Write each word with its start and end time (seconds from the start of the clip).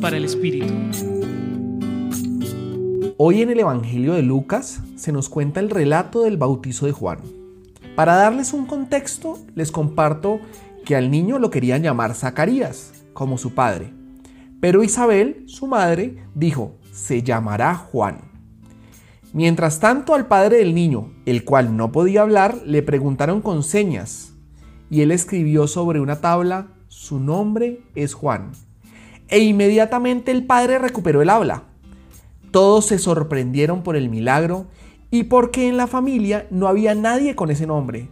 Para 0.00 0.16
el 0.16 0.24
Espíritu. 0.24 0.72
Hoy 3.18 3.42
en 3.42 3.50
el 3.50 3.60
Evangelio 3.60 4.14
de 4.14 4.22
Lucas 4.22 4.80
se 4.96 5.12
nos 5.12 5.28
cuenta 5.28 5.60
el 5.60 5.68
relato 5.68 6.22
del 6.22 6.38
bautizo 6.38 6.86
de 6.86 6.92
Juan. 6.92 7.18
Para 7.94 8.16
darles 8.16 8.54
un 8.54 8.64
contexto, 8.64 9.38
les 9.54 9.70
comparto 9.70 10.40
que 10.86 10.96
al 10.96 11.10
niño 11.10 11.38
lo 11.38 11.50
querían 11.50 11.82
llamar 11.82 12.14
Zacarías, 12.14 13.04
como 13.12 13.36
su 13.36 13.54
padre. 13.54 13.92
Pero 14.60 14.82
Isabel, 14.82 15.44
su 15.46 15.66
madre, 15.66 16.24
dijo, 16.34 16.78
se 16.90 17.22
llamará 17.22 17.74
Juan. 17.74 18.22
Mientras 19.34 19.80
tanto 19.80 20.14
al 20.14 20.26
padre 20.26 20.58
del 20.58 20.74
niño, 20.74 21.12
el 21.26 21.44
cual 21.44 21.76
no 21.76 21.92
podía 21.92 22.22
hablar, 22.22 22.62
le 22.64 22.82
preguntaron 22.82 23.42
con 23.42 23.62
señas, 23.62 24.32
y 24.90 25.02
él 25.02 25.12
escribió 25.12 25.68
sobre 25.68 26.00
una 26.00 26.20
tabla, 26.20 26.68
su 26.88 27.20
nombre 27.20 27.82
es 27.94 28.14
Juan. 28.14 28.52
E 29.32 29.38
inmediatamente 29.38 30.30
el 30.30 30.44
padre 30.44 30.78
recuperó 30.78 31.22
el 31.22 31.30
habla. 31.30 31.62
Todos 32.50 32.84
se 32.84 32.98
sorprendieron 32.98 33.82
por 33.82 33.96
el 33.96 34.10
milagro 34.10 34.66
y 35.10 35.24
porque 35.24 35.68
en 35.68 35.78
la 35.78 35.86
familia 35.86 36.46
no 36.50 36.68
había 36.68 36.94
nadie 36.94 37.34
con 37.34 37.50
ese 37.50 37.66
nombre. 37.66 38.08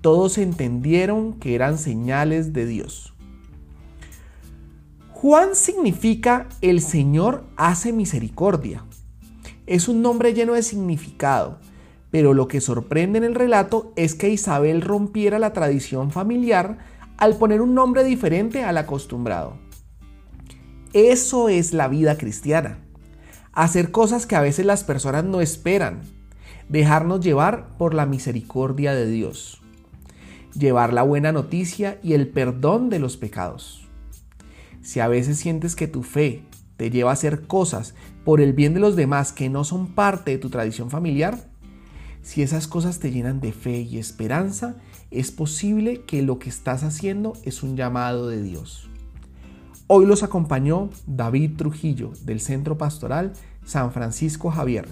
Todos 0.00 0.38
entendieron 0.38 1.34
que 1.34 1.54
eran 1.54 1.78
señales 1.78 2.52
de 2.52 2.66
Dios. 2.66 3.14
Juan 5.12 5.54
significa 5.54 6.48
el 6.62 6.80
Señor 6.80 7.44
hace 7.56 7.92
misericordia. 7.92 8.84
Es 9.68 9.86
un 9.86 10.02
nombre 10.02 10.34
lleno 10.34 10.54
de 10.54 10.64
significado, 10.64 11.60
pero 12.10 12.34
lo 12.34 12.48
que 12.48 12.60
sorprende 12.60 13.18
en 13.18 13.24
el 13.24 13.36
relato 13.36 13.92
es 13.94 14.16
que 14.16 14.30
Isabel 14.30 14.82
rompiera 14.82 15.38
la 15.38 15.52
tradición 15.52 16.10
familiar 16.10 16.78
al 17.18 17.36
poner 17.36 17.60
un 17.60 17.76
nombre 17.76 18.02
diferente 18.02 18.64
al 18.64 18.78
acostumbrado. 18.78 19.69
Eso 20.92 21.48
es 21.48 21.72
la 21.72 21.86
vida 21.86 22.18
cristiana. 22.18 22.78
Hacer 23.52 23.92
cosas 23.92 24.26
que 24.26 24.34
a 24.34 24.40
veces 24.40 24.66
las 24.66 24.82
personas 24.82 25.22
no 25.22 25.40
esperan. 25.40 26.02
Dejarnos 26.68 27.20
llevar 27.20 27.76
por 27.78 27.94
la 27.94 28.06
misericordia 28.06 28.92
de 28.92 29.06
Dios. 29.06 29.62
Llevar 30.58 30.92
la 30.92 31.04
buena 31.04 31.30
noticia 31.30 32.00
y 32.02 32.14
el 32.14 32.26
perdón 32.26 32.90
de 32.90 32.98
los 32.98 33.16
pecados. 33.16 33.86
Si 34.82 34.98
a 34.98 35.06
veces 35.06 35.38
sientes 35.38 35.76
que 35.76 35.86
tu 35.86 36.02
fe 36.02 36.42
te 36.76 36.90
lleva 36.90 37.10
a 37.10 37.12
hacer 37.12 37.46
cosas 37.46 37.94
por 38.24 38.40
el 38.40 38.52
bien 38.52 38.74
de 38.74 38.80
los 38.80 38.96
demás 38.96 39.32
que 39.32 39.48
no 39.48 39.62
son 39.62 39.94
parte 39.94 40.32
de 40.32 40.38
tu 40.38 40.50
tradición 40.50 40.90
familiar, 40.90 41.38
si 42.22 42.42
esas 42.42 42.66
cosas 42.66 42.98
te 42.98 43.12
llenan 43.12 43.40
de 43.40 43.52
fe 43.52 43.82
y 43.82 43.98
esperanza, 43.98 44.74
es 45.12 45.30
posible 45.30 46.02
que 46.02 46.22
lo 46.22 46.40
que 46.40 46.48
estás 46.48 46.82
haciendo 46.82 47.34
es 47.44 47.62
un 47.62 47.76
llamado 47.76 48.26
de 48.26 48.42
Dios. 48.42 48.89
Hoy 49.92 50.06
los 50.06 50.22
acompañó 50.22 50.88
David 51.08 51.56
Trujillo 51.56 52.12
del 52.22 52.40
Centro 52.40 52.78
Pastoral 52.78 53.32
San 53.64 53.90
Francisco 53.90 54.52
Javier, 54.52 54.86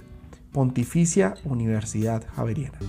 Pontificia 0.51 1.35
Universidad 1.45 2.27
Javeriana. 2.35 2.81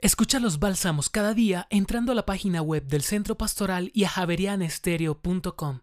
Escucha 0.00 0.40
los 0.40 0.58
bálsamos 0.58 1.10
cada 1.10 1.32
día 1.32 1.68
entrando 1.70 2.10
a 2.10 2.16
la 2.16 2.26
página 2.26 2.60
web 2.60 2.88
del 2.88 3.02
Centro 3.02 3.36
Pastoral 3.36 3.92
y 3.94 4.02
a 4.02 4.08
javerianestereo.com. 4.08 5.78